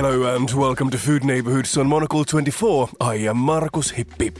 [0.00, 2.90] Hello and welcome to Food Neighborhoods on Monocle 24.
[3.00, 4.32] I am Markus Hippi.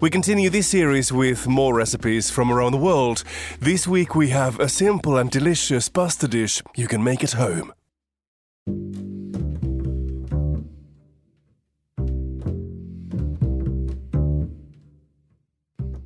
[0.00, 3.22] We continue this series with more recipes from around the world.
[3.60, 7.74] This week we have a simple and delicious pasta dish you can make at home.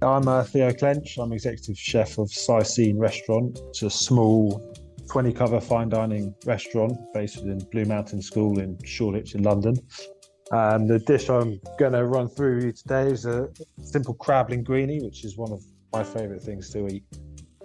[0.02, 1.16] I'm uh, Theo Clench.
[1.18, 3.60] I'm executive chef of Sycene Restaurant.
[3.68, 4.75] It's a small
[5.08, 9.76] 20 cover fine dining restaurant based in Blue Mountain School in Shoreditch in London.
[10.52, 13.48] And the dish I'm going to run through you today is a
[13.82, 17.04] simple crab linguine, which is one of my favourite things to eat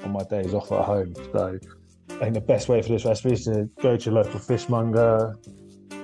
[0.04, 1.14] on my days off at home.
[1.32, 1.60] So
[2.10, 5.38] I think the best way for this recipe is to go to your local fishmonger.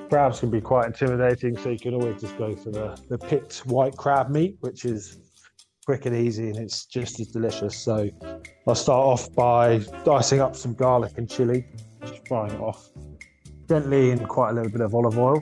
[0.10, 3.66] Crabs can be quite intimidating, so you can always just go for the, the picked
[3.66, 5.20] white crab meat, which is
[5.88, 7.74] quick and easy and it's just as delicious.
[7.74, 8.10] So
[8.68, 11.66] I'll start off by dicing up some garlic and chili,
[12.02, 12.90] just frying it off
[13.70, 15.42] gently in quite a little bit of olive oil.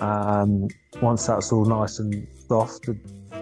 [0.00, 0.66] Um,
[1.00, 2.94] once that's all nice and soft, a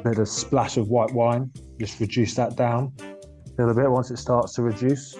[0.04, 4.18] bit of splash of white wine, just reduce that down a little bit once it
[4.18, 5.16] starts to reduce.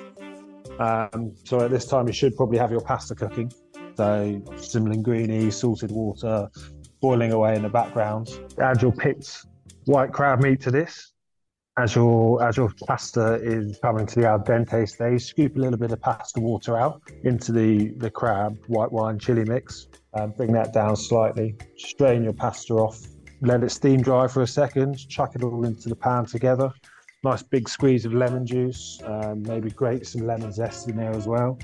[0.79, 3.51] Um, so at this time, you should probably have your pasta cooking.
[3.97, 6.51] So some linguine, salted water,
[7.01, 8.29] boiling away in the background.
[8.59, 9.47] Add your picked
[9.87, 11.13] white crab meat to this.
[11.79, 15.79] As your as your pasta is coming to the al dente stage, scoop a little
[15.79, 19.89] bit of pasta water out into the the crab white wine chili mix.
[20.15, 21.57] and bring that down slightly.
[21.79, 23.01] Strain your pasta off.
[23.41, 24.99] Let it steam dry for a second.
[25.09, 26.71] Chuck it all into the pan together.
[27.25, 29.01] Nice big squeeze of lemon juice.
[29.05, 31.59] Um, maybe grate some lemon zest in there as well.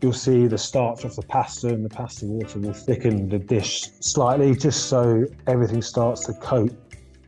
[0.00, 3.88] You'll see the starch of the pasta and the pasta water will thicken the dish
[4.00, 6.72] slightly, just so everything starts to coat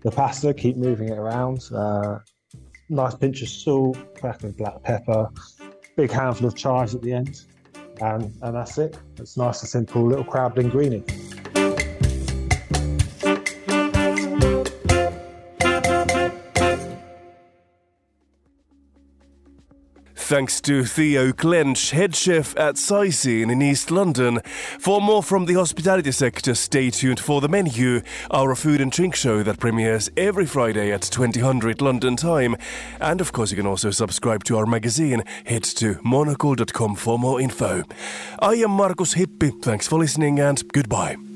[0.04, 1.64] the pasta, keep moving it around.
[1.74, 2.18] Uh,
[2.90, 5.28] nice pinch of salt, crack of black pepper,
[5.96, 7.46] big handful of chives at the end,
[8.00, 8.96] and, and that's it.
[9.16, 11.23] It's nice and simple little crab linguine.
[20.26, 24.40] Thanks to Theo Clench, head chef at Sycene in East London.
[24.78, 29.14] For more from the hospitality sector, stay tuned for the menu, our food and drink
[29.14, 32.56] show that premieres every Friday at 2000 London time.
[33.02, 35.22] And of course, you can also subscribe to our magazine.
[35.44, 37.82] Head to monocle.com for more info.
[38.38, 39.62] I am Markus Hippi.
[39.62, 41.33] Thanks for listening and goodbye.